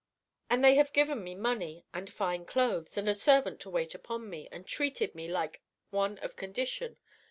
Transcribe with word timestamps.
And 0.49 0.65
they 0.65 0.73
have 0.73 0.93
given 0.93 1.23
me 1.23 1.35
money, 1.35 1.85
and 1.93 2.11
fine 2.11 2.43
clothes, 2.47 2.97
and 2.97 3.07
a 3.07 3.13
servant 3.13 3.59
to 3.59 3.69
wait 3.69 3.93
upon 3.93 4.31
me, 4.31 4.47
and 4.51 4.65
treated 4.65 5.13
me 5.13 5.27
like 5.27 5.61
one 5.91 6.17
of 6.23 6.35
condition. 6.35 6.97